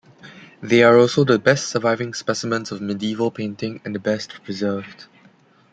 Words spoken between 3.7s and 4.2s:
and the